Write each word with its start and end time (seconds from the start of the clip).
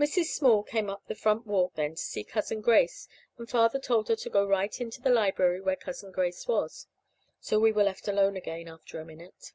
Mrs. 0.00 0.28
Small 0.30 0.62
came 0.62 0.88
up 0.88 1.06
the 1.08 1.14
front 1.14 1.46
walk 1.46 1.74
then 1.74 1.90
to 1.94 2.02
see 2.02 2.24
Cousin 2.24 2.62
Grace, 2.62 3.06
and 3.36 3.46
Father 3.50 3.78
told 3.78 4.08
her 4.08 4.16
to 4.16 4.30
go 4.30 4.46
right 4.46 4.80
into 4.80 5.02
the 5.02 5.10
library 5.10 5.60
where 5.60 5.76
Cousin 5.76 6.10
Grace 6.10 6.48
was. 6.48 6.86
So 7.38 7.58
we 7.60 7.70
were 7.72 7.84
left 7.84 8.08
alone 8.08 8.34
again, 8.38 8.66
after 8.66 8.98
a 8.98 9.04
minute. 9.04 9.52